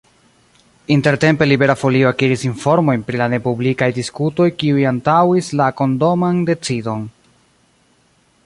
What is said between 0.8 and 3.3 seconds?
Intertempe Libera Folio akiris informojn pri la